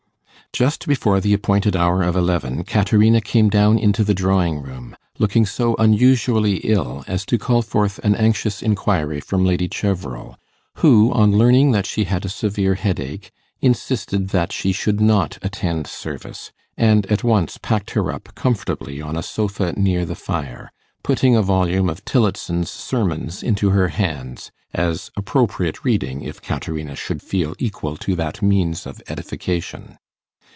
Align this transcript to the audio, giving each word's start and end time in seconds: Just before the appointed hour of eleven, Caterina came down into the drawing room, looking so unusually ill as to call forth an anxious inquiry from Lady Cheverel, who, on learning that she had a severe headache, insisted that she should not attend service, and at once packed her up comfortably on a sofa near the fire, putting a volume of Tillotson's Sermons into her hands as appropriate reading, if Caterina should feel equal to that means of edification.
Just 0.53 0.85
before 0.85 1.21
the 1.21 1.31
appointed 1.33 1.77
hour 1.77 2.03
of 2.03 2.13
eleven, 2.17 2.65
Caterina 2.65 3.21
came 3.21 3.47
down 3.49 3.79
into 3.79 4.03
the 4.03 4.13
drawing 4.13 4.61
room, 4.61 4.97
looking 5.17 5.45
so 5.45 5.75
unusually 5.79 6.57
ill 6.57 7.05
as 7.07 7.25
to 7.27 7.37
call 7.37 7.61
forth 7.61 7.99
an 7.99 8.15
anxious 8.15 8.61
inquiry 8.61 9.21
from 9.21 9.45
Lady 9.45 9.69
Cheverel, 9.69 10.35
who, 10.79 11.09
on 11.13 11.31
learning 11.37 11.71
that 11.71 11.85
she 11.85 12.03
had 12.03 12.25
a 12.25 12.29
severe 12.29 12.75
headache, 12.75 13.31
insisted 13.61 14.31
that 14.31 14.51
she 14.51 14.73
should 14.73 14.99
not 14.99 15.37
attend 15.41 15.87
service, 15.87 16.51
and 16.75 17.05
at 17.05 17.23
once 17.23 17.57
packed 17.57 17.91
her 17.91 18.11
up 18.11 18.35
comfortably 18.35 19.01
on 19.01 19.15
a 19.15 19.23
sofa 19.23 19.71
near 19.79 20.03
the 20.05 20.15
fire, 20.15 20.69
putting 21.01 21.33
a 21.33 21.41
volume 21.41 21.87
of 21.89 22.03
Tillotson's 22.03 22.69
Sermons 22.69 23.41
into 23.41 23.69
her 23.69 23.87
hands 23.87 24.51
as 24.73 25.11
appropriate 25.15 25.85
reading, 25.85 26.21
if 26.23 26.41
Caterina 26.41 26.97
should 26.97 27.21
feel 27.21 27.55
equal 27.57 27.95
to 27.95 28.17
that 28.17 28.41
means 28.41 28.85
of 28.85 29.01
edification. 29.07 29.97